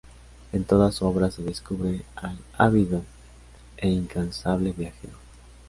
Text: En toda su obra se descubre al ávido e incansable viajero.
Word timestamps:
En 0.51 0.63
toda 0.63 0.91
su 0.91 1.05
obra 1.05 1.29
se 1.29 1.43
descubre 1.43 2.01
al 2.15 2.35
ávido 2.57 3.03
e 3.77 3.87
incansable 3.87 4.71
viajero. 4.71 5.13